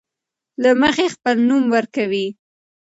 [0.61, 2.27] له مخې خپل نوم ورکوي.